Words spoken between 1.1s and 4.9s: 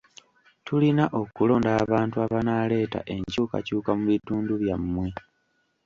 okulonda abantu abanaaleeta enkyukakyuka mu bitundu bya